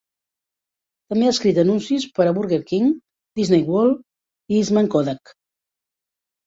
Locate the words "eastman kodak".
4.63-5.41